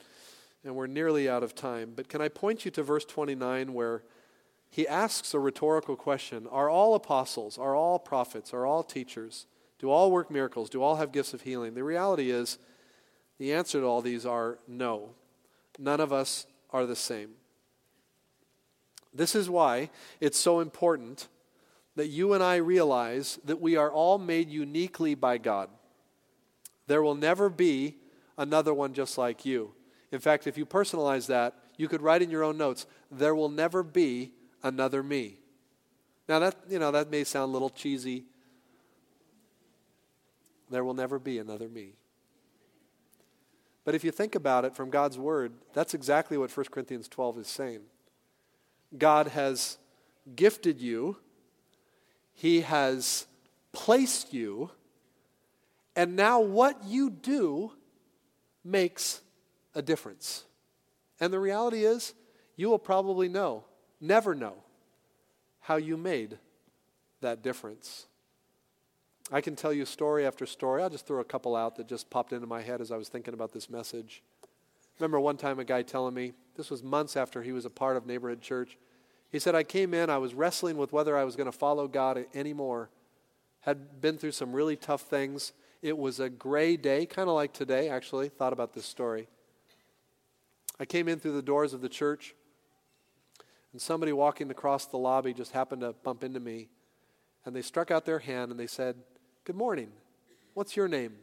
[0.64, 4.04] and we're nearly out of time, but can I point you to verse 29 where
[4.70, 9.46] he asks a rhetorical question Are all apostles, are all prophets, are all teachers?
[9.78, 10.70] Do all work miracles?
[10.70, 11.74] Do all have gifts of healing?
[11.74, 12.58] The reality is,
[13.38, 15.10] the answer to all these are no.
[15.80, 17.32] None of us are the same.
[19.14, 21.28] This is why it's so important
[21.96, 25.70] that you and I realize that we are all made uniquely by God.
[26.88, 27.98] There will never be
[28.38, 29.74] another one just like you.
[30.12, 33.50] In fact, if you personalize that, you could write in your own notes, there will
[33.50, 34.32] never be
[34.64, 35.38] another me.
[36.28, 38.26] Now that, you know, that may sound a little cheesy.
[40.70, 41.94] There will never be another me.
[43.86, 47.40] But if you think about it from God's word, that's exactly what 1 Corinthians 12
[47.40, 47.82] is saying.
[48.98, 49.78] God has
[50.36, 51.18] gifted you,
[52.34, 53.28] He has
[53.72, 54.72] placed you,
[55.96, 57.74] and now what you do
[58.64, 59.22] makes
[59.76, 60.44] a difference.
[61.20, 62.14] And the reality is,
[62.56, 63.66] you will probably know
[64.04, 64.56] never know
[65.62, 66.38] how you made
[67.22, 68.06] that difference.
[69.32, 70.84] I can tell you story after story.
[70.84, 73.10] I'll just throw a couple out that just popped into my head as I was
[73.10, 74.22] thinking about this message.
[75.00, 77.98] Remember one time a guy telling me, this was months after he was a part
[77.98, 78.78] of neighborhood church.
[79.32, 81.88] He said, I came in, I was wrestling with whether I was going to follow
[81.88, 82.90] God anymore.
[83.62, 85.54] Had been through some really tough things.
[85.82, 88.30] It was a gray day, kind of like today, actually.
[88.30, 89.28] Thought about this story.
[90.80, 92.36] I came in through the doors of the church.
[93.72, 96.70] And somebody walking across the lobby just happened to bump into me.
[97.46, 98.98] And they struck out their hand and they said,
[99.46, 99.92] Good morning.
[100.54, 101.16] What's your name?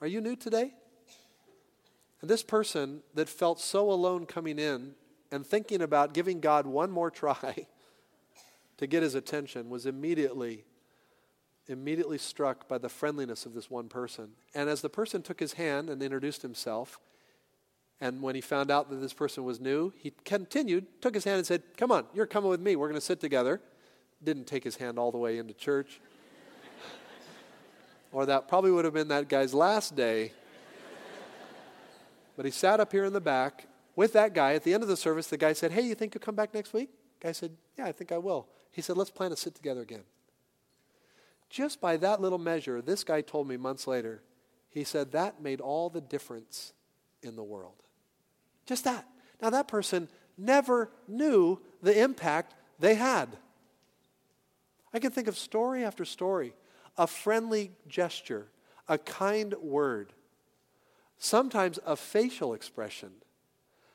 [0.00, 0.74] Are you new today?
[2.20, 4.96] And this person that felt so alone coming in
[5.30, 7.68] and thinking about giving God one more try
[8.78, 10.64] to get his attention was immediately
[11.68, 14.30] immediately struck by the friendliness of this one person.
[14.56, 16.98] And as the person took his hand and introduced himself,
[18.00, 21.36] and when he found out that this person was new, he continued, took his hand
[21.36, 22.74] and said, Come on, you're coming with me.
[22.74, 23.60] We're going to sit together.
[24.24, 26.00] Didn't take his hand all the way into church.
[28.12, 30.32] Or that probably would have been that guy's last day.
[32.36, 34.54] but he sat up here in the back with that guy.
[34.54, 36.54] At the end of the service, the guy said, Hey, you think you'll come back
[36.54, 36.90] next week?
[37.20, 38.48] The guy said, Yeah, I think I will.
[38.70, 40.02] He said, Let's plan to sit together again.
[41.48, 44.22] Just by that little measure, this guy told me months later,
[44.68, 46.74] he said, That made all the difference
[47.22, 47.82] in the world.
[48.66, 49.06] Just that.
[49.40, 53.28] Now, that person never knew the impact they had.
[54.94, 56.54] I can think of story after story
[56.96, 58.48] a friendly gesture,
[58.88, 60.12] a kind word,
[61.18, 63.10] sometimes a facial expression,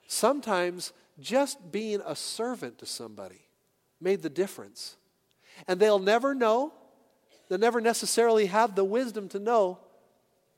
[0.07, 3.47] sometimes just being a servant to somebody
[3.99, 4.97] made the difference.
[5.67, 6.73] And they'll never know,
[7.49, 9.79] they'll never necessarily have the wisdom to know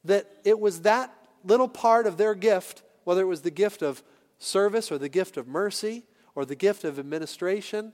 [0.04, 4.04] that it was that little part of their gift whether it was the gift of
[4.38, 6.04] service or the gift of mercy
[6.36, 7.91] or the gift of administration.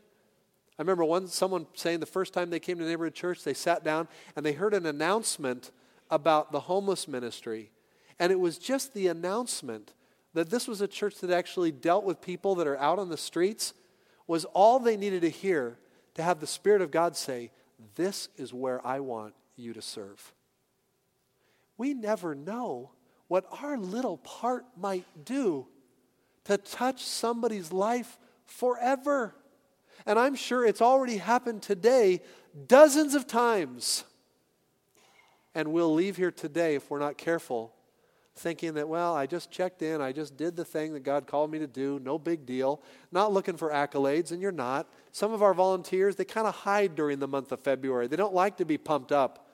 [0.78, 3.54] I remember one, someone saying the first time they came to the neighborhood church, they
[3.54, 5.72] sat down and they heard an announcement
[6.10, 7.72] about the homeless ministry.
[8.20, 9.94] And it was just the announcement
[10.34, 13.18] that this was a church that actually dealt with people that are out on the
[13.18, 13.74] streets
[14.28, 15.78] was all they needed to hear
[16.16, 17.52] to have the Spirit of God say,
[17.96, 20.34] This is where I want you to serve.
[21.78, 22.92] We never know
[23.28, 25.68] what our little part might do
[26.46, 29.36] to touch somebody's life forever.
[30.06, 32.22] And I'm sure it's already happened today
[32.68, 34.04] dozens of times.
[35.54, 37.74] And we'll leave here today, if we're not careful,
[38.36, 41.50] thinking that, well, I just checked in, I just did the thing that God called
[41.50, 44.90] me to do, no big deal, not looking for accolades, and you're not.
[45.14, 48.08] Some of our volunteers, they kind of hide during the month of February.
[48.08, 49.48] They don't like to be pumped up.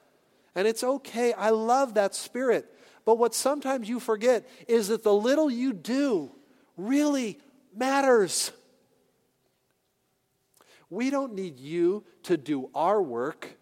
[0.55, 1.33] And it's okay.
[1.33, 2.75] I love that spirit.
[3.05, 6.31] But what sometimes you forget is that the little you do
[6.75, 7.39] really
[7.75, 8.51] matters.
[10.91, 13.57] We don't need you to do our work.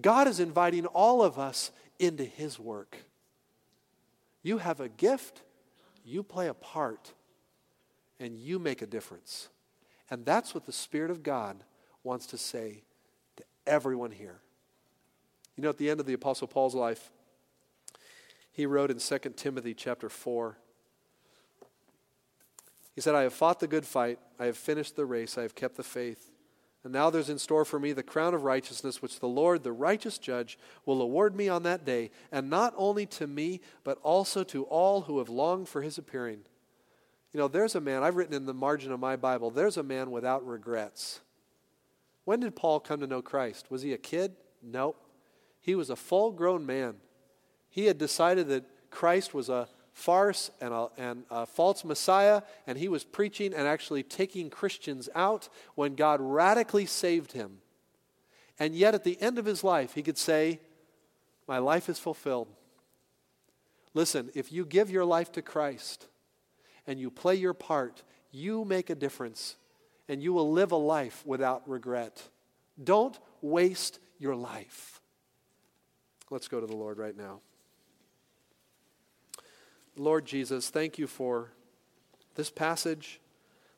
[0.00, 2.96] God is inviting all of us into His work.
[4.42, 5.42] You have a gift,
[6.04, 7.12] you play a part,
[8.20, 9.48] and you make a difference.
[10.10, 11.64] And that's what the Spirit of God
[12.04, 12.84] wants to say
[13.36, 14.40] to everyone here.
[15.56, 17.10] You know, at the end of the Apostle Paul's life,
[18.52, 20.56] he wrote in 2 Timothy chapter 4.
[22.98, 25.54] He said, I have fought the good fight, I have finished the race, I have
[25.54, 26.32] kept the faith.
[26.82, 29.70] And now there's in store for me the crown of righteousness, which the Lord, the
[29.70, 34.42] righteous judge, will award me on that day, and not only to me, but also
[34.42, 36.40] to all who have longed for his appearing.
[37.32, 39.84] You know, there's a man, I've written in the margin of my Bible, there's a
[39.84, 41.20] man without regrets.
[42.24, 43.70] When did Paul come to know Christ?
[43.70, 44.32] Was he a kid?
[44.60, 45.00] Nope.
[45.60, 46.96] He was a full grown man.
[47.70, 49.68] He had decided that Christ was a
[49.98, 55.08] farce and a, and a false Messiah, and he was preaching and actually taking Christians
[55.12, 57.58] out when God radically saved him.
[58.60, 60.60] And yet, at the end of his life, he could say,
[61.48, 62.46] My life is fulfilled.
[63.92, 66.06] Listen, if you give your life to Christ
[66.86, 69.56] and you play your part, you make a difference
[70.08, 72.22] and you will live a life without regret.
[72.82, 75.00] Don't waste your life.
[76.30, 77.40] Let's go to the Lord right now.
[79.98, 81.50] Lord Jesus, thank you for
[82.34, 83.20] this passage.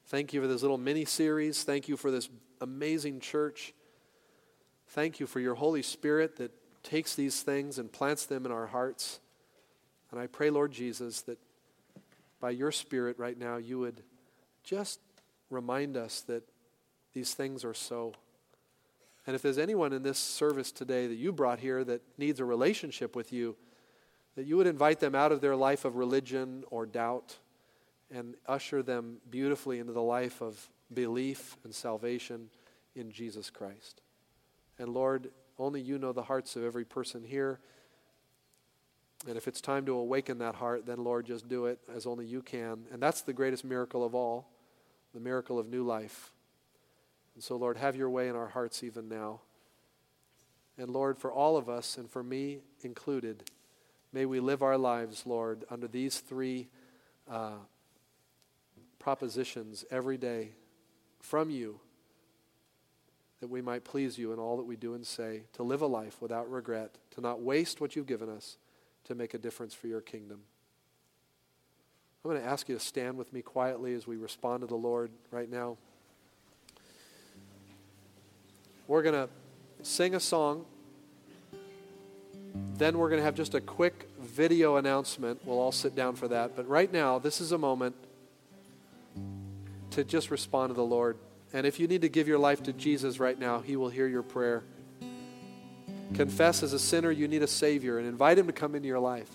[0.07, 1.63] Thank you for this little mini series.
[1.63, 2.29] Thank you for this
[2.61, 3.73] amazing church.
[4.89, 6.53] Thank you for your Holy Spirit that
[6.83, 9.21] takes these things and plants them in our hearts.
[10.11, 11.39] And I pray, Lord Jesus, that
[12.41, 14.03] by your Spirit right now, you would
[14.65, 15.01] just
[15.49, 16.43] remind us that
[17.13, 18.15] these things are so.
[19.27, 22.45] And if there's anyone in this service today that you brought here that needs a
[22.45, 23.57] relationship with you,
[24.37, 27.37] that you would invite them out of their life of religion or doubt
[28.11, 32.49] and usher them beautifully into the life of belief and salvation
[32.95, 34.01] in Jesus Christ.
[34.79, 37.61] And Lord, only you know the hearts of every person here.
[39.29, 42.27] And if it's time to awaken that heart, then Lord, just do it as only
[42.27, 42.87] you can.
[42.91, 44.49] And that's the greatest miracle of all
[45.13, 46.33] the miracle of new life.
[47.35, 49.41] And so, Lord, have your way in our hearts even now.
[50.79, 53.51] And Lord, for all of us, and for me included,
[54.13, 56.69] may we live our lives, Lord, under these three
[57.31, 57.59] uh,
[58.99, 60.51] propositions every day
[61.21, 61.81] from you
[63.41, 65.87] that we might please you in all that we do and say, to live a
[65.87, 68.59] life without regret, to not waste what you've given us,
[69.05, 70.41] to make a difference for your kingdom.
[72.23, 74.75] I'm going to ask you to stand with me quietly as we respond to the
[74.75, 75.79] Lord right now.
[78.87, 79.29] We're going to
[79.83, 80.67] sing a song.
[82.81, 85.43] Then we're going to have just a quick video announcement.
[85.45, 86.57] We'll all sit down for that.
[86.57, 87.95] But right now, this is a moment
[89.91, 91.19] to just respond to the Lord.
[91.53, 94.07] And if you need to give your life to Jesus right now, He will hear
[94.07, 94.63] your prayer.
[96.15, 98.99] Confess as a sinner you need a Savior and invite Him to come into your
[98.99, 99.31] life.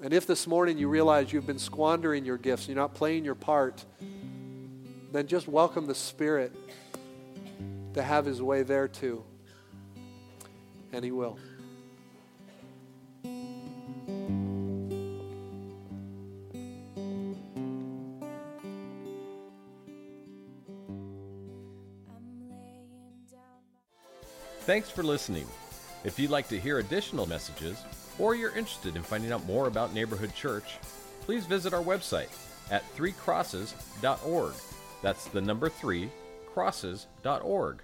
[0.00, 3.34] And if this morning you realize you've been squandering your gifts, you're not playing your
[3.34, 3.84] part,
[5.10, 6.54] then just welcome the Spirit
[7.94, 9.24] to have His way there too.
[10.92, 11.38] And He will.
[24.70, 25.46] Thanks for listening.
[26.04, 27.82] If you'd like to hear additional messages,
[28.18, 30.78] or you're interested in finding out more about Neighborhood Church,
[31.22, 32.28] please visit our website
[32.70, 34.52] at threecrosses.org.
[35.02, 36.10] That's the number three,
[36.52, 37.82] crosses.org.